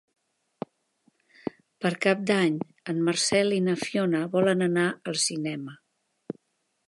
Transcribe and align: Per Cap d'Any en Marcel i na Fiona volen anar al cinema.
Per 1.85 1.91
Cap 2.05 2.23
d'Any 2.31 2.57
en 2.93 3.03
Marcel 3.09 3.55
i 3.59 3.61
na 3.67 3.77
Fiona 3.83 4.21
volen 4.37 4.69
anar 4.71 4.87
al 5.13 5.19
cinema. 5.27 5.77